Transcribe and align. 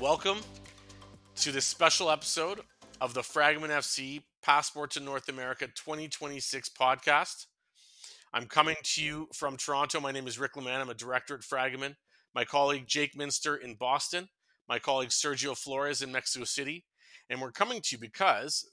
welcome 0.00 0.38
to 1.36 1.52
this 1.52 1.66
special 1.66 2.10
episode 2.10 2.62
of 3.02 3.12
the 3.12 3.20
Fragomen 3.20 3.68
FC 3.68 4.22
Passport 4.42 4.92
to 4.92 5.00
North 5.00 5.28
America 5.28 5.66
2026 5.66 6.70
podcast. 6.70 7.44
I'm 8.32 8.46
coming 8.46 8.76
to 8.82 9.04
you 9.04 9.28
from 9.34 9.58
Toronto. 9.58 10.00
My 10.00 10.10
name 10.10 10.26
is 10.26 10.38
Rick 10.38 10.54
Lamanna. 10.54 10.80
I'm 10.80 10.88
a 10.88 10.94
director 10.94 11.34
at 11.34 11.42
Fragomen. 11.42 11.96
My 12.34 12.46
colleague 12.46 12.86
Jake 12.86 13.14
Minster 13.14 13.56
in 13.56 13.74
Boston, 13.74 14.28
my 14.70 14.78
colleague 14.78 15.10
Sergio 15.10 15.54
Flores 15.54 16.00
in 16.00 16.10
Mexico 16.10 16.46
City, 16.46 16.86
and 17.28 17.38
we're 17.38 17.52
coming 17.52 17.82
to 17.82 17.96
you 17.96 17.98
because 18.00 18.66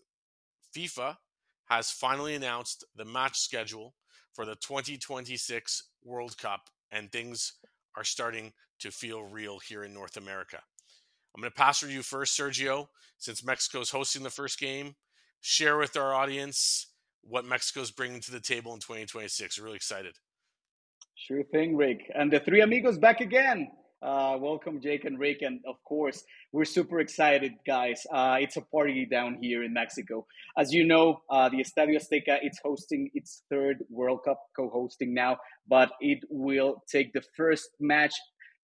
FIFA 0.73 1.18
has 1.65 1.91
finally 1.91 2.36
announced 2.36 2.86
the 2.96 3.04
match 3.04 3.37
schedule 3.37 3.96
for 4.33 4.46
the 4.46 4.55
2026 4.55 5.89
World 6.05 6.37
Cup, 6.37 6.61
and 6.89 7.11
things 7.11 7.51
are 7.97 8.05
starting 8.05 8.54
to 8.79 8.91
feel 8.91 9.23
real 9.23 9.59
here 9.59 9.83
in 9.83 9.93
North 9.93 10.15
America. 10.15 10.59
I'm 11.37 11.41
going 11.41 11.51
to 11.51 11.55
pass 11.55 11.82
to 11.82 11.87
you 11.87 12.01
first, 12.01 12.37
Sergio, 12.37 12.87
since 13.19 13.46
Mexico's 13.46 13.91
hosting 13.91 14.23
the 14.23 14.32
first 14.32 14.59
game. 14.59 14.96
Share 15.39 15.77
with 15.77 15.96
our 15.96 16.11
audience 16.11 16.87
what 17.21 17.46
Mexico's 17.46 17.91
bringing 17.91 18.21
to 18.21 18.32
the 18.32 18.39
table 18.39 18.73
in 18.73 18.79
2026. 18.79 19.60
We're 19.60 19.65
really 19.65 19.75
excited. 19.75 20.15
Sure 21.13 21.43
thing, 21.43 21.77
Rick. 21.77 22.11
And 22.15 22.33
the 22.33 22.39
three 22.39 22.61
amigos 22.61 22.97
back 22.97 23.21
again. 23.21 23.68
Uh, 24.01 24.37
welcome, 24.39 24.82
Jake 24.82 25.05
and 25.05 25.19
Rick. 25.19 25.43
And 25.43 25.60
of 25.68 25.75
course, 25.83 26.23
we're 26.54 26.65
super 26.65 27.00
excited, 27.00 27.54
guys. 27.68 28.07
Uh, 28.11 28.38
it's 28.39 28.57
a 28.57 28.61
party 28.61 29.05
down 29.05 29.38
here 29.39 29.63
in 29.63 29.74
Mexico. 29.74 30.25
As 30.57 30.74
you 30.74 30.85
know, 30.85 31.21
uh, 31.29 31.49
the 31.49 31.57
Estadio 31.57 31.97
Azteca 31.97 32.39
it's 32.41 32.59
hosting 32.63 33.11
its 33.13 33.43
third 33.52 33.83
World 33.91 34.21
Cup 34.25 34.41
co-hosting 34.55 35.13
now, 35.13 35.38
but 35.67 35.91
it 36.02 36.19
will 36.31 36.83
take 36.91 37.13
the 37.13 37.23
first 37.35 37.69
match 37.80 38.15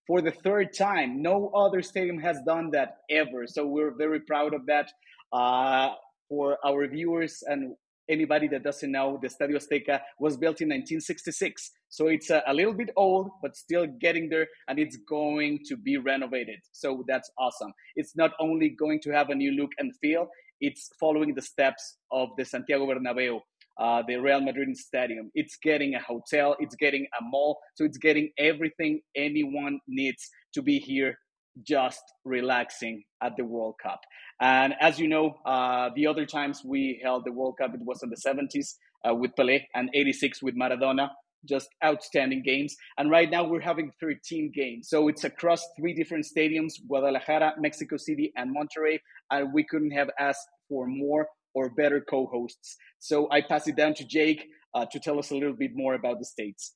for 0.07 0.21
the 0.21 0.31
third 0.31 0.73
time. 0.73 1.21
No 1.21 1.49
other 1.49 1.81
stadium 1.81 2.19
has 2.19 2.37
done 2.45 2.71
that 2.71 2.97
ever. 3.09 3.47
So 3.47 3.65
we're 3.65 3.95
very 3.95 4.19
proud 4.19 4.53
of 4.53 4.65
that. 4.67 4.91
Uh, 5.31 5.89
for 6.29 6.57
our 6.65 6.87
viewers 6.87 7.43
and 7.47 7.75
anybody 8.09 8.47
that 8.47 8.63
doesn't 8.63 8.91
know, 8.91 9.19
the 9.21 9.27
Estadio 9.27 9.55
Azteca 9.55 10.01
was 10.19 10.35
built 10.37 10.61
in 10.61 10.69
1966. 10.69 11.71
So 11.89 12.07
it's 12.07 12.29
a, 12.29 12.41
a, 12.47 12.53
little 12.53 12.73
bit 12.73 12.89
old, 12.95 13.29
but 13.41 13.55
still 13.55 13.85
getting 13.85 14.29
there, 14.29 14.47
and 14.67 14.79
it's 14.79 14.97
going 15.07 15.59
to 15.67 15.77
be 15.77 15.97
renovated. 15.97 16.59
So 16.71 17.03
that's 17.07 17.29
awesome. 17.37 17.73
It's 17.95 18.15
not 18.15 18.31
only 18.39 18.69
going 18.69 18.99
to 19.01 19.11
have 19.11 19.29
a 19.29 19.35
new 19.35 19.51
look 19.51 19.71
and 19.77 19.95
feel, 20.01 20.27
it's 20.59 20.89
following 20.99 21.33
the 21.33 21.41
steps 21.41 21.97
of 22.11 22.29
the 22.37 22.45
Santiago 22.45 22.87
Bernabeu, 22.87 23.39
uh, 23.79 24.03
the 24.07 24.17
Real 24.17 24.41
Madrid 24.41 24.75
Stadium. 24.77 25.31
It's 25.33 25.57
getting 25.61 25.95
a 25.95 25.99
hotel, 25.99 26.55
it's 26.59 26.75
getting 26.75 27.07
a 27.19 27.23
mall, 27.23 27.59
so 27.75 27.85
it's 27.85 27.97
getting 27.97 28.29
everything 28.37 29.01
anyone 29.15 29.79
needs 29.87 30.29
to 30.53 30.61
be 30.61 30.79
here 30.79 31.17
just 31.61 32.01
relaxing 32.25 33.03
at 33.21 33.33
the 33.37 33.45
World 33.45 33.75
Cup. 33.81 34.01
And 34.41 34.73
as 34.81 34.99
you 34.99 35.07
know, 35.07 35.35
uh, 35.45 35.89
the 35.95 36.07
other 36.07 36.25
times 36.25 36.61
we 36.65 36.99
held 37.03 37.25
the 37.25 37.31
World 37.31 37.57
Cup, 37.59 37.73
it 37.73 37.81
was 37.83 38.01
in 38.03 38.09
the 38.09 38.15
70s 38.15 38.75
uh, 39.07 39.13
with 39.13 39.31
Pelé 39.37 39.61
and 39.75 39.89
86 39.93 40.41
with 40.41 40.55
Maradona. 40.55 41.09
Just 41.45 41.67
outstanding 41.83 42.41
games. 42.41 42.73
And 42.97 43.11
right 43.11 43.29
now 43.29 43.43
we're 43.43 43.59
having 43.59 43.91
13 43.99 44.53
games. 44.55 44.87
So 44.87 45.09
it's 45.09 45.25
across 45.25 45.61
three 45.77 45.93
different 45.93 46.25
stadiums 46.25 46.75
Guadalajara, 46.87 47.55
Mexico 47.59 47.97
City, 47.97 48.31
and 48.37 48.55
Monterrey. 48.55 48.99
And 49.29 49.53
we 49.53 49.65
couldn't 49.65 49.91
have 49.91 50.09
asked 50.17 50.47
for 50.69 50.87
more 50.87 51.27
or 51.53 51.69
better 51.69 52.01
co 52.01 52.25
hosts. 52.27 52.77
So 52.99 53.27
I 53.31 53.41
pass 53.41 53.67
it 53.67 53.75
down 53.75 53.93
to 53.95 54.05
Jake 54.05 54.47
uh, 54.73 54.85
to 54.91 54.99
tell 54.99 55.19
us 55.19 55.31
a 55.31 55.35
little 55.35 55.55
bit 55.55 55.75
more 55.75 55.93
about 55.93 56.19
the 56.19 56.25
States. 56.25 56.73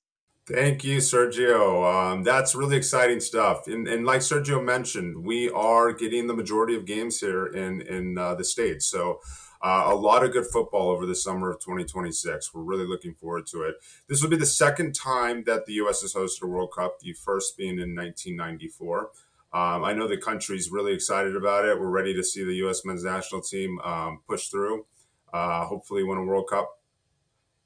Thank 0.47 0.85
you, 0.85 0.99
Sergio. 0.99 1.83
Um, 1.83 2.23
that's 2.23 2.55
really 2.55 2.77
exciting 2.77 3.19
stuff. 3.19 3.67
And, 3.67 3.85
and, 3.85 4.05
like 4.05 4.21
Sergio 4.21 4.63
mentioned, 4.63 5.25
we 5.25 5.49
are 5.49 5.91
getting 5.91 6.27
the 6.27 6.33
majority 6.33 6.73
of 6.75 6.85
games 6.85 7.19
here 7.19 7.47
in 7.47 7.81
in 7.81 8.17
uh, 8.17 8.33
the 8.35 8.45
states. 8.45 8.87
So 8.87 9.19
uh, 9.61 9.87
a 9.87 9.95
lot 9.95 10.23
of 10.23 10.31
good 10.31 10.45
football 10.45 10.89
over 10.89 11.05
the 11.05 11.15
summer 11.15 11.49
of 11.49 11.59
2026. 11.59 12.53
We're 12.53 12.61
really 12.61 12.87
looking 12.87 13.13
forward 13.13 13.45
to 13.47 13.63
it. 13.63 13.75
This 14.07 14.21
will 14.21 14.29
be 14.29 14.37
the 14.37 14.45
second 14.45 14.95
time 14.95 15.43
that 15.47 15.65
the 15.65 15.73
U.S. 15.73 16.01
has 16.01 16.13
hosted 16.13 16.43
a 16.43 16.47
World 16.47 16.71
Cup. 16.73 16.99
The 16.99 17.11
first 17.11 17.57
being 17.57 17.79
in 17.79 17.93
1994. 17.93 19.09
Um, 19.53 19.83
I 19.83 19.93
know 19.93 20.07
the 20.07 20.17
country's 20.17 20.69
really 20.69 20.93
excited 20.93 21.35
about 21.35 21.65
it. 21.65 21.79
We're 21.79 21.89
ready 21.89 22.13
to 22.13 22.23
see 22.23 22.43
the 22.43 22.55
U.S. 22.55 22.83
men's 22.85 23.03
national 23.03 23.41
team 23.41 23.79
um, 23.79 24.21
push 24.27 24.49
through. 24.49 24.85
Uh, 25.33 25.65
hopefully, 25.65 26.03
win 26.03 26.17
a 26.17 26.23
World 26.23 26.47
Cup 26.49 26.77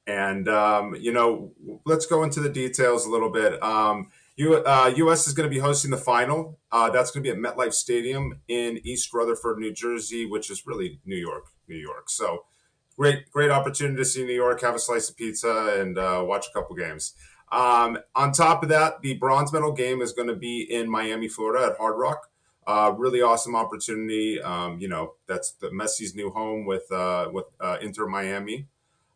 and 0.06 0.48
um, 0.48 0.94
you 0.96 1.12
know, 1.12 1.52
let's 1.84 2.06
go 2.06 2.22
into 2.22 2.40
the 2.40 2.48
details 2.48 3.06
a 3.06 3.10
little 3.10 3.30
bit. 3.30 3.62
Um, 3.62 4.10
U, 4.36 4.56
uh, 4.56 4.92
U.S. 4.96 5.26
is 5.26 5.34
going 5.34 5.48
to 5.48 5.54
be 5.54 5.60
hosting 5.60 5.90
the 5.90 5.96
final. 5.96 6.58
Uh, 6.70 6.90
that's 6.90 7.10
going 7.10 7.22
to 7.22 7.32
be 7.32 7.36
at 7.36 7.42
MetLife 7.42 7.74
Stadium 7.74 8.40
in 8.48 8.80
East 8.82 9.12
Rutherford, 9.12 9.58
New 9.58 9.72
Jersey, 9.72 10.26
which 10.26 10.50
is 10.50 10.66
really 10.66 11.00
New 11.04 11.16
York, 11.16 11.44
New 11.68 11.76
York. 11.76 12.08
So 12.10 12.44
great, 12.96 13.30
great 13.30 13.50
opportunity 13.50 13.96
to 13.96 14.04
see 14.04 14.24
New 14.24 14.34
York, 14.34 14.60
have 14.62 14.74
a 14.74 14.78
slice 14.78 15.10
of 15.10 15.16
pizza, 15.16 15.76
and 15.78 15.98
uh, 15.98 16.24
watch 16.26 16.46
a 16.48 16.52
couple 16.52 16.74
games. 16.74 17.14
Um, 17.52 17.98
on 18.14 18.32
top 18.32 18.62
of 18.62 18.70
that, 18.70 19.02
the 19.02 19.14
bronze 19.14 19.52
medal 19.52 19.72
game 19.72 20.00
is 20.00 20.12
going 20.12 20.28
to 20.28 20.34
be 20.34 20.62
in 20.62 20.90
Miami, 20.90 21.28
Florida, 21.28 21.66
at 21.66 21.76
Hard 21.76 21.98
Rock. 21.98 22.30
Uh, 22.66 22.94
really 22.96 23.20
awesome 23.20 23.54
opportunity. 23.54 24.40
Um, 24.40 24.78
you 24.80 24.88
know, 24.88 25.14
that's 25.26 25.52
the 25.52 25.68
Messi's 25.68 26.14
new 26.14 26.30
home 26.30 26.64
with 26.64 26.90
uh, 26.90 27.28
with 27.30 27.46
uh, 27.60 27.76
Inter 27.82 28.06
Miami. 28.06 28.68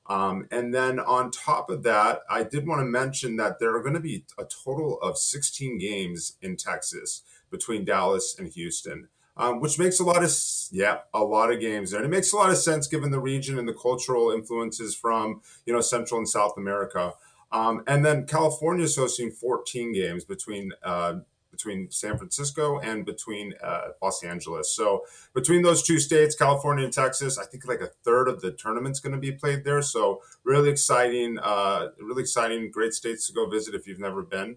Um, 0.09 0.47
and 0.51 0.73
then 0.73 1.01
on 1.01 1.31
top 1.31 1.71
of 1.71 1.83
that, 1.85 2.21
I 2.31 2.43
did 2.45 2.67
want 2.67 2.81
to 2.81 2.85
mention 2.85 3.37
that 3.37 3.59
there 3.59 3.75
are 3.75 3.83
going 3.83 3.95
to 3.95 4.01
be 4.01 4.25
a 4.39 4.45
total 4.45 5.01
of 5.01 5.19
16 5.19 5.79
games 5.79 6.37
in 6.41 6.57
Texas 6.57 7.23
between 7.51 7.85
Dallas 7.85 8.37
and 8.39 8.49
Houston, 8.53 9.09
um, 9.37 9.61
which 9.61 9.79
makes 9.79 9.99
a 9.99 10.05
lot 10.05 10.23
of 10.23 10.31
yeah 10.71 10.99
a 11.15 11.25
lot 11.25 11.53
of 11.53 11.61
games 11.61 11.91
there, 11.91 12.03
and 12.03 12.07
it 12.07 12.15
makes 12.15 12.33
a 12.33 12.37
lot 12.37 12.51
of 12.51 12.59
sense 12.59 12.87
given 12.87 13.11
the 13.11 13.21
region 13.21 13.59
and 13.59 13.69
the 13.69 13.75
cultural 13.75 14.31
influences 14.31 14.95
from 14.95 15.41
you 15.65 15.73
know 15.73 15.81
Central 15.81 16.19
and 16.19 16.29
South 16.29 16.55
America. 16.57 17.15
Um, 17.57 17.83
and 17.87 18.05
then 18.05 18.27
California 18.27 18.85
is 18.85 18.97
hosting 18.97 19.31
14 19.31 19.95
games 19.95 20.25
between 20.25 20.73
uh, 20.83 21.15
between 21.51 21.91
San 21.91 22.19
Francisco 22.19 22.79
and 22.81 23.07
between 23.07 23.55
uh, 23.65 23.89
Los 24.03 24.23
Angeles. 24.23 24.77
So 24.77 25.07
between 25.35 25.63
those 25.63 25.83
two 25.83 25.99
states, 25.99 26.37
California 26.37 26.85
and 26.85 26.93
Texas, 26.93 27.39
I 27.39 27.47
think 27.47 27.67
like 27.67 27.81
a 27.81 27.87
third 28.05 28.29
of 28.29 28.43
the 28.43 28.51
tournament's 28.51 29.01
going 29.01 29.15
to 29.15 29.19
be 29.19 29.33
played 29.33 29.65
there. 29.65 29.81
So 29.81 30.21
really 30.45 30.69
exciting, 30.69 31.39
uh, 31.43 31.89
really 31.99 32.21
exciting, 32.21 32.71
great 32.71 32.93
states 32.93 33.27
to 33.29 33.33
go 33.33 33.49
visit 33.49 33.75
if 33.75 33.87
you've 33.87 33.99
never 33.99 34.23
been. 34.23 34.57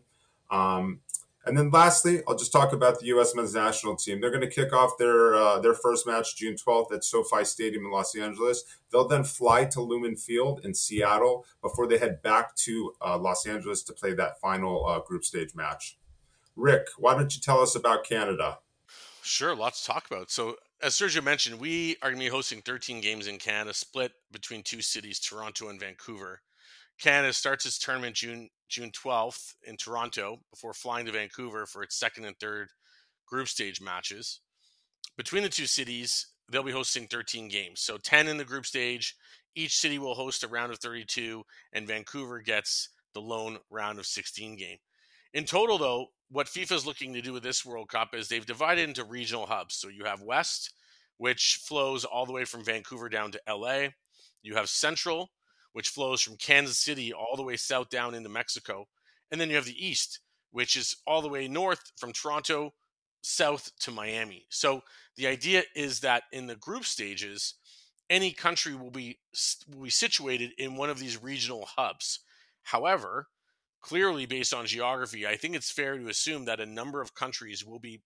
Um, 0.52 1.00
and 1.46 1.58
then 1.58 1.70
lastly, 1.70 2.22
I'll 2.28 2.36
just 2.36 2.52
talk 2.52 2.74
about 2.74 3.00
the 3.00 3.08
U.S. 3.08 3.34
men's 3.34 3.56
national 3.56 3.96
team. 3.96 4.20
They're 4.20 4.30
going 4.30 4.42
to 4.42 4.50
kick 4.50 4.74
off 4.74 4.98
their 4.98 5.36
uh, 5.36 5.60
their 5.60 5.74
first 5.74 6.06
match 6.06 6.36
June 6.36 6.56
12th 6.56 6.94
at 6.94 7.04
SoFi 7.04 7.46
Stadium 7.46 7.86
in 7.86 7.92
Los 7.92 8.16
Angeles. 8.16 8.64
They'll 8.92 9.08
then 9.08 9.24
fly 9.24 9.66
to 9.66 9.82
Lumen 9.82 10.16
Field 10.18 10.62
in 10.64 10.74
Seattle 10.74 11.46
before 11.62 11.88
they 11.88 11.98
head 11.98 12.22
back 12.22 12.56
to 12.58 12.94
uh, 13.02 13.18
Los 13.18 13.46
Angeles 13.46 13.84
to 13.84 13.94
play 13.94 14.14
that 14.14 14.40
final 14.40 14.86
uh, 14.86 15.00
group 15.00 15.24
stage 15.24 15.56
match. 15.56 15.98
Rick, 16.56 16.88
why 16.98 17.16
don't 17.16 17.34
you 17.34 17.42
tell 17.42 17.62
us 17.62 17.74
about 17.76 18.04
Canada? 18.04 18.60
Sure, 19.22 19.56
lots 19.56 19.82
to 19.82 19.92
talk 19.92 20.08
about. 20.10 20.30
So, 20.32 20.56
as 20.82 20.94
Sergio 20.94 21.24
mentioned, 21.24 21.60
we 21.60 21.96
are 22.02 22.10
going 22.10 22.20
to 22.20 22.26
be 22.26 22.30
hosting 22.30 22.62
13 22.62 23.00
games 23.00 23.28
in 23.28 23.38
Canada, 23.38 23.74
split 23.74 24.12
between 24.32 24.64
two 24.64 24.82
cities, 24.82 25.20
Toronto 25.20 25.70
and 25.70 25.80
Vancouver. 25.80 26.42
Canada 27.00 27.34
starts 27.34 27.66
its 27.66 27.80
tournament 27.80 28.16
June 28.16 28.50
June 28.68 28.92
12th 28.92 29.56
in 29.64 29.78
Toronto 29.78 30.42
before 30.52 30.74
flying 30.74 31.06
to 31.06 31.12
Vancouver 31.12 31.66
for 31.66 31.82
its 31.82 32.00
second 32.00 32.26
and 32.26 32.38
third 32.40 32.70
group 33.26 33.48
stage 33.48 33.82
matches. 33.82 34.42
Between 35.18 35.44
the 35.44 35.50
two 35.50 35.66
cities, 35.66 36.28
they'll 36.52 36.64
be 36.64 36.72
hosting 36.72 37.08
13 37.08 37.48
games. 37.48 37.82
So 37.82 37.98
10 37.98 38.28
in 38.28 38.38
the 38.38 38.46
group 38.46 38.66
stage. 38.66 39.16
Each 39.56 39.78
city 39.78 39.98
will 39.98 40.14
host 40.14 40.44
a 40.44 40.48
round 40.48 40.72
of 40.72 40.80
32, 40.80 41.44
and 41.74 41.88
Vancouver 41.88 42.40
gets 42.40 42.90
the 43.14 43.22
lone 43.22 43.58
round 43.70 43.98
of 43.98 44.06
16 44.06 44.56
game. 44.56 44.78
In 45.34 45.46
total, 45.46 45.78
though, 45.78 46.08
what 46.30 46.48
FIFA 46.48 46.72
is 46.74 46.86
looking 46.86 47.14
to 47.14 47.22
do 47.22 47.34
with 47.34 47.44
this 47.44 47.66
World 47.66 47.90
Cup 47.90 48.14
is 48.14 48.28
they've 48.28 48.46
divided 48.46 48.88
into 48.88 49.04
regional 49.04 49.48
hubs. 49.48 49.76
So 49.76 49.90
you 49.90 50.06
have 50.06 50.22
West, 50.22 50.74
which 51.18 51.60
flows 51.64 52.06
all 52.06 52.26
the 52.26 52.34
way 52.34 52.46
from 52.46 52.64
Vancouver 52.64 53.10
down 53.10 53.32
to 53.32 53.42
LA. 53.48 53.88
You 54.44 54.56
have 54.56 54.70
Central, 54.70 55.32
which 55.80 55.88
flows 55.88 56.22
from 56.22 56.36
Kansas 56.36 56.78
City 56.78 57.14
all 57.14 57.38
the 57.38 57.42
way 57.42 57.56
south 57.56 57.90
down 57.90 58.14
into 58.14 58.28
Mexico. 58.28 58.90
And 59.32 59.40
then 59.40 59.50
you 59.50 59.56
have 59.56 59.64
the 59.64 59.88
East, 59.88 60.20
which 60.52 60.76
is 60.76 60.94
all 61.08 61.22
the 61.22 61.30
way 61.30 61.48
north 61.48 61.94
from 61.96 62.12
Toronto 62.12 62.74
south 63.22 63.72
to 63.80 63.90
Miami. 63.90 64.46
So 64.50 64.82
the 65.16 65.28
idea 65.28 65.64
is 65.78 66.02
that 66.02 66.24
in 66.34 66.48
the 66.48 66.58
group 66.58 66.84
stages, 66.84 67.54
any 68.10 68.34
country 68.34 68.76
will 68.76 68.92
be 68.92 69.20
will 69.70 69.84
be 69.84 69.90
situated 69.90 70.52
in 70.58 70.76
one 70.76 70.90
of 70.90 71.00
these 71.00 71.24
regional 71.24 71.66
hubs. 71.78 72.20
However, 72.64 73.28
clearly 73.80 74.26
based 74.26 74.54
on 74.54 74.66
geography, 74.66 75.26
I 75.26 75.38
think 75.38 75.56
it's 75.56 75.72
fair 75.72 75.98
to 75.98 76.10
assume 76.10 76.44
that 76.44 76.60
a 76.60 76.66
number 76.66 77.02
of 77.02 77.16
countries 77.16 77.66
will 77.66 77.80
be, 77.80 78.02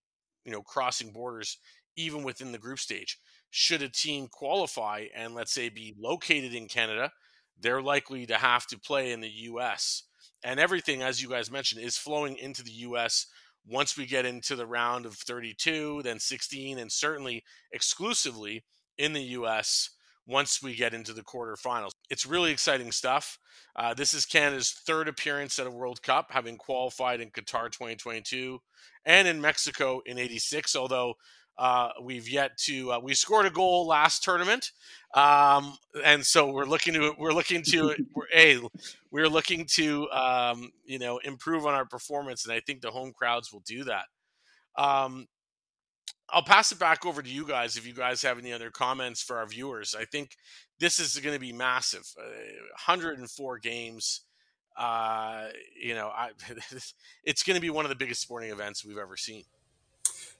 you 0.45 0.51
know, 0.51 0.61
crossing 0.61 1.11
borders 1.11 1.57
even 1.95 2.21
within 2.21 2.51
the 2.51 2.59
group 2.59 2.77
stage. 2.77 3.17
Should 3.49 3.81
a 3.81 3.89
team 3.89 4.27
qualify 4.31 5.05
and 5.15 5.33
let's 5.33 5.51
say 5.51 5.69
be 5.69 5.95
located 5.97 6.53
in 6.53 6.67
Canada, 6.67 7.11
they're 7.59 7.81
likely 7.81 8.25
to 8.25 8.35
have 8.35 8.67
to 8.67 8.79
play 8.79 9.11
in 9.11 9.21
the 9.21 9.29
US. 9.29 10.03
And 10.43 10.59
everything, 10.59 11.01
as 11.01 11.21
you 11.21 11.29
guys 11.29 11.51
mentioned, 11.51 11.81
is 11.81 11.97
flowing 11.97 12.37
into 12.37 12.63
the 12.63 12.71
US 12.71 13.27
once 13.65 13.97
we 13.97 14.05
get 14.05 14.25
into 14.25 14.55
the 14.55 14.65
round 14.65 15.05
of 15.05 15.15
32, 15.15 16.01
then 16.03 16.19
16, 16.19 16.77
and 16.77 16.91
certainly 16.91 17.43
exclusively 17.71 18.63
in 18.97 19.13
the 19.13 19.21
US 19.21 19.89
once 20.25 20.61
we 20.61 20.75
get 20.75 20.93
into 20.93 21.13
the 21.13 21.23
quarterfinals. 21.23 21.91
It's 22.09 22.25
really 22.25 22.51
exciting 22.51 22.91
stuff. 22.91 23.37
Uh, 23.75 23.93
this 23.93 24.13
is 24.13 24.25
Canada's 24.25 24.71
third 24.71 25.07
appearance 25.07 25.59
at 25.59 25.67
a 25.67 25.71
World 25.71 26.01
Cup, 26.01 26.27
having 26.29 26.57
qualified 26.57 27.21
in 27.21 27.31
Qatar 27.31 27.71
2022 27.71 28.59
and 29.05 29.27
in 29.27 29.41
Mexico 29.41 30.01
in 30.05 30.17
86, 30.17 30.75
although 30.75 31.15
uh, 31.57 31.89
we've 32.01 32.27
yet 32.27 32.57
to 32.57 32.93
uh, 32.93 32.99
we 32.99 33.13
scored 33.13 33.45
a 33.45 33.49
goal 33.49 33.85
last 33.87 34.23
tournament, 34.23 34.71
um, 35.13 35.77
and 36.03 36.25
so 36.25 36.51
we're 36.51 36.65
looking 36.65 36.93
to 36.93 37.13
we're 37.19 37.33
looking 37.33 37.61
to 37.63 37.95
we're, 38.15 38.27
a 38.35 38.59
we're 39.11 39.29
looking 39.29 39.65
to 39.75 40.09
um, 40.11 40.71
you 40.85 40.99
know 40.99 41.19
improve 41.19 41.65
on 41.65 41.73
our 41.73 41.85
performance, 41.85 42.45
and 42.45 42.53
I 42.53 42.59
think 42.59 42.81
the 42.81 42.91
home 42.91 43.11
crowds 43.11 43.53
will 43.53 43.63
do 43.65 43.83
that. 43.83 44.05
Um, 44.75 45.27
I'll 46.29 46.43
pass 46.43 46.71
it 46.71 46.79
back 46.79 47.05
over 47.05 47.21
to 47.21 47.29
you 47.29 47.45
guys 47.45 47.77
if 47.77 47.85
you 47.85 47.93
guys 47.93 48.23
have 48.23 48.39
any 48.39 48.51
other 48.51 48.71
comments 48.71 49.21
for 49.21 49.37
our 49.37 49.45
viewers. 49.45 49.95
I 49.97 50.05
think 50.05 50.35
this 50.79 50.99
is 50.99 51.17
going 51.19 51.35
to 51.35 51.39
be 51.39 51.53
massive. 51.53 52.05
Uh, 52.17 52.23
104 52.87 53.59
games. 53.59 54.21
Uh, 54.75 55.49
you 55.79 55.93
know, 55.93 56.07
I, 56.07 56.31
it's 57.23 57.43
going 57.43 57.55
to 57.55 57.61
be 57.61 57.69
one 57.69 57.85
of 57.85 57.89
the 57.89 57.95
biggest 57.95 58.21
sporting 58.21 58.49
events 58.49 58.83
we've 58.83 58.97
ever 58.97 59.15
seen. 59.15 59.43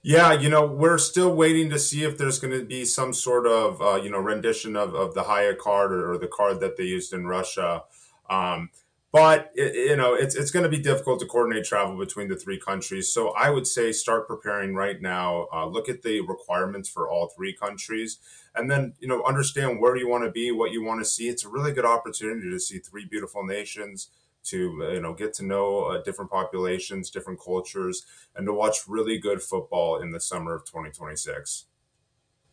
Yeah, 0.06 0.34
you 0.34 0.50
know, 0.50 0.66
we're 0.66 0.98
still 0.98 1.34
waiting 1.34 1.70
to 1.70 1.78
see 1.78 2.04
if 2.04 2.18
there's 2.18 2.38
going 2.38 2.52
to 2.52 2.62
be 2.62 2.84
some 2.84 3.14
sort 3.14 3.46
of, 3.46 3.80
uh, 3.80 3.94
you 3.94 4.10
know, 4.10 4.18
rendition 4.18 4.76
of, 4.76 4.94
of 4.94 5.14
the 5.14 5.22
Hayya 5.22 5.56
card 5.56 5.94
or, 5.94 6.12
or, 6.12 6.18
the 6.18 6.28
card 6.28 6.60
that 6.60 6.76
they 6.76 6.84
used 6.84 7.14
in 7.14 7.26
Russia. 7.26 7.84
Um, 8.28 8.68
but 9.12 9.50
it, 9.54 9.74
you 9.74 9.96
know, 9.96 10.12
it's 10.12 10.34
it's 10.34 10.50
going 10.50 10.64
to 10.64 10.68
be 10.68 10.78
difficult 10.78 11.20
to 11.20 11.26
coordinate 11.26 11.64
travel 11.64 11.96
between 11.96 12.28
the 12.28 12.36
three 12.36 12.60
countries. 12.60 13.10
So 13.10 13.30
I 13.30 13.48
would 13.48 13.66
say 13.66 13.92
start 13.92 14.28
preparing 14.28 14.74
right 14.74 15.00
now. 15.00 15.46
Uh, 15.50 15.66
look 15.68 15.88
at 15.88 16.02
the 16.02 16.20
requirements 16.20 16.90
for 16.90 17.08
all 17.08 17.28
three 17.34 17.54
countries, 17.54 18.18
and 18.54 18.70
then 18.70 18.92
you 18.98 19.08
know 19.08 19.22
understand 19.22 19.80
where 19.80 19.96
you 19.96 20.06
want 20.06 20.24
to 20.24 20.30
be, 20.30 20.50
what 20.50 20.70
you 20.70 20.84
want 20.84 21.00
to 21.00 21.06
see. 21.06 21.28
It's 21.28 21.46
a 21.46 21.48
really 21.48 21.72
good 21.72 21.86
opportunity 21.86 22.50
to 22.50 22.60
see 22.60 22.78
three 22.78 23.06
beautiful 23.06 23.42
nations 23.42 24.10
to 24.44 24.90
you 24.92 25.00
know 25.00 25.14
get 25.14 25.34
to 25.34 25.44
know 25.44 25.84
uh, 25.84 26.02
different 26.02 26.30
populations, 26.30 27.10
different 27.10 27.40
cultures, 27.40 28.04
and 28.36 28.46
to 28.46 28.52
watch 28.52 28.78
really 28.88 29.18
good 29.18 29.42
football 29.42 30.00
in 30.00 30.10
the 30.10 30.20
summer 30.20 30.54
of 30.54 30.64
2026. 30.64 31.66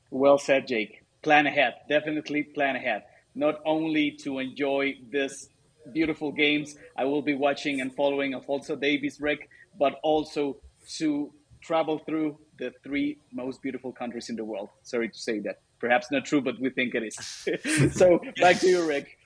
Well 0.09 0.37
said, 0.37 0.67
Jake. 0.67 1.03
Plan 1.21 1.45
ahead. 1.47 1.75
Definitely 1.87 2.43
plan 2.43 2.75
ahead. 2.75 3.03
Not 3.35 3.61
only 3.65 4.11
to 4.23 4.39
enjoy 4.39 4.97
this 5.11 5.49
beautiful 5.93 6.31
games 6.31 6.75
I 6.95 7.05
will 7.05 7.21
be 7.21 7.33
watching 7.33 7.81
and 7.81 7.93
following 7.93 8.33
Alfonso 8.33 8.75
Davies, 8.75 9.19
Rick, 9.19 9.49
but 9.79 9.99
also 10.03 10.57
to 10.97 11.31
travel 11.61 11.99
through 11.99 12.37
the 12.57 12.71
three 12.83 13.17
most 13.31 13.61
beautiful 13.61 13.91
countries 13.91 14.29
in 14.29 14.35
the 14.35 14.43
world. 14.43 14.69
Sorry 14.83 15.09
to 15.09 15.17
say 15.17 15.39
that. 15.39 15.61
Perhaps 15.79 16.11
not 16.11 16.25
true, 16.25 16.41
but 16.41 16.59
we 16.59 16.69
think 16.69 16.93
it 16.93 17.03
is. 17.03 17.93
so 17.95 18.19
back 18.39 18.59
to 18.59 18.67
you, 18.67 18.87
Rick. 18.87 19.17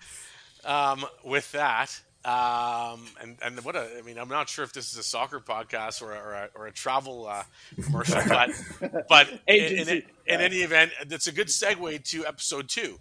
Um, 0.63 1.05
with 1.23 1.51
that, 1.51 2.01
um, 2.25 3.05
and 3.21 3.37
and 3.43 3.63
what 3.63 3.75
a 3.75 3.87
I 3.97 4.01
mean 4.01 4.17
I'm 4.17 4.29
not 4.29 4.49
sure 4.49 4.65
if 4.65 4.73
this 4.73 4.91
is 4.91 4.97
a 4.97 5.03
soccer 5.03 5.39
podcast 5.39 6.01
or 6.01 6.13
a, 6.13 6.17
or 6.17 6.33
a, 6.33 6.49
or 6.55 6.67
a 6.67 6.71
travel 6.71 7.27
uh, 7.27 7.43
commercial, 7.83 8.19
but 8.27 8.49
but 9.07 9.29
in, 9.47 9.87
in, 9.87 9.87
in, 10.25 10.41
any 10.41 10.57
event, 10.57 10.91
that's 11.07 11.27
a 11.27 11.31
good 11.31 11.47
segue 11.47 12.03
to 12.09 12.25
episode 12.25 12.67
two 12.67 12.97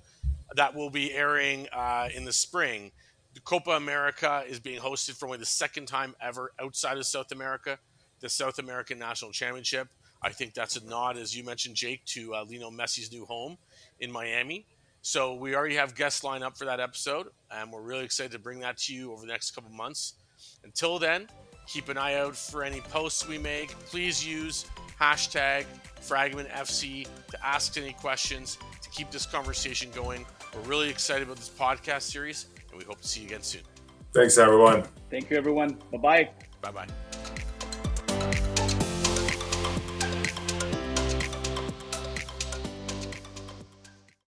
that 0.56 0.74
will 0.74 0.90
be 0.90 1.12
airing 1.12 1.68
uh, 1.72 2.08
in 2.14 2.24
the 2.24 2.32
spring. 2.32 2.92
The 3.32 3.40
Copa 3.40 3.70
America 3.70 4.44
is 4.46 4.60
being 4.60 4.80
hosted 4.80 5.16
for 5.16 5.26
only 5.26 5.38
the 5.38 5.46
second 5.46 5.86
time 5.86 6.14
ever 6.20 6.52
outside 6.60 6.98
of 6.98 7.06
South 7.06 7.32
America, 7.32 7.78
the 8.20 8.28
South 8.28 8.58
American 8.58 8.98
National 8.98 9.32
Championship. 9.32 9.88
I 10.22 10.30
think 10.30 10.54
that's 10.54 10.76
a 10.76 10.84
nod, 10.84 11.16
as 11.16 11.36
you 11.36 11.44
mentioned, 11.44 11.76
Jake, 11.76 12.04
to 12.06 12.34
uh, 12.34 12.44
Lionel 12.48 12.72
Messi's 12.72 13.10
new 13.10 13.24
home 13.24 13.58
in 14.00 14.12
Miami. 14.12 14.66
So 15.06 15.34
we 15.34 15.54
already 15.54 15.74
have 15.74 15.94
guests 15.94 16.24
lined 16.24 16.42
up 16.42 16.56
for 16.56 16.64
that 16.64 16.80
episode, 16.80 17.26
and 17.50 17.70
we're 17.70 17.82
really 17.82 18.04
excited 18.06 18.32
to 18.32 18.38
bring 18.38 18.60
that 18.60 18.78
to 18.78 18.94
you 18.94 19.12
over 19.12 19.20
the 19.20 19.30
next 19.30 19.50
couple 19.50 19.70
months. 19.70 20.14
Until 20.64 20.98
then, 20.98 21.28
keep 21.66 21.90
an 21.90 21.98
eye 21.98 22.14
out 22.14 22.34
for 22.34 22.64
any 22.64 22.80
posts 22.80 23.28
we 23.28 23.36
make. 23.36 23.68
Please 23.80 24.26
use 24.26 24.64
hashtag 24.98 25.66
FragomenFC 26.00 27.06
to 27.28 27.46
ask 27.46 27.76
any 27.76 27.92
questions 27.92 28.56
to 28.80 28.88
keep 28.88 29.10
this 29.10 29.26
conversation 29.26 29.90
going. 29.94 30.24
We're 30.54 30.70
really 30.70 30.88
excited 30.88 31.24
about 31.24 31.36
this 31.36 31.50
podcast 31.50 32.02
series, 32.02 32.46
and 32.70 32.78
we 32.78 32.86
hope 32.86 33.02
to 33.02 33.06
see 33.06 33.20
you 33.20 33.26
again 33.26 33.42
soon. 33.42 33.60
Thanks, 34.14 34.38
everyone. 34.38 34.84
Thank 35.10 35.28
you, 35.28 35.36
everyone. 35.36 35.76
Bye 35.92 35.98
bye. 35.98 36.30
Bye 36.62 36.70
bye. 36.70 37.23